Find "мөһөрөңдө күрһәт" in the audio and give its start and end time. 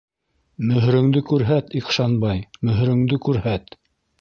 0.69-1.69, 2.71-3.79